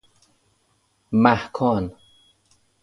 [1.13, 1.93] محکان